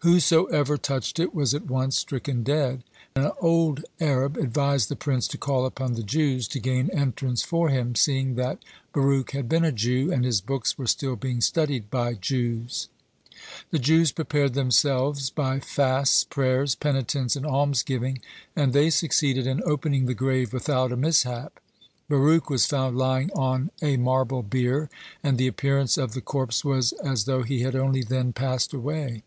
Whosoever 0.00 0.76
touched 0.76 1.18
it, 1.18 1.34
was 1.34 1.52
at 1.52 1.66
once 1.66 1.98
stricken 1.98 2.44
dead. 2.44 2.84
An 3.16 3.32
old 3.40 3.84
Arab 3.98 4.36
advised 4.36 4.88
the 4.88 4.94
prince 4.94 5.26
to 5.28 5.38
call 5.38 5.66
upon 5.66 5.94
the 5.94 6.04
Jews 6.04 6.46
to 6.48 6.60
gain 6.60 6.88
entrance 6.90 7.42
for 7.42 7.70
him, 7.70 7.96
seeing 7.96 8.36
that 8.36 8.64
Baruch 8.92 9.32
had 9.32 9.48
been 9.48 9.64
a 9.64 9.72
Jew, 9.72 10.12
and 10.12 10.24
his 10.24 10.40
books 10.40 10.78
were 10.78 10.86
still 10.86 11.16
being 11.16 11.40
studied 11.40 11.90
by 11.90 12.14
Jews. 12.14 12.86
The 13.72 13.80
Jews 13.80 14.12
prepared 14.12 14.54
themselves 14.54 15.28
by 15.30 15.58
fasts, 15.58 16.22
prayers, 16.22 16.76
penitence, 16.76 17.34
and 17.34 17.44
almsgiving, 17.46 18.20
and 18.54 18.72
they 18.72 18.90
succeeded 18.90 19.44
in 19.44 19.60
opening 19.64 20.04
the 20.04 20.14
grave 20.14 20.52
without 20.52 20.92
a 20.92 20.96
mishap. 20.96 21.58
Baruch 22.08 22.48
was 22.48 22.64
found 22.66 22.96
lying 22.96 23.32
on 23.32 23.72
marble 23.82 24.42
bier, 24.44 24.88
and 25.24 25.36
the 25.36 25.48
appearance 25.48 25.98
of 25.98 26.12
the 26.12 26.20
corpse 26.20 26.64
was 26.64 26.92
as 26.92 27.24
though 27.24 27.42
he 27.42 27.62
had 27.62 27.74
only 27.74 28.02
then 28.04 28.32
passed 28.32 28.72
away. 28.72 29.24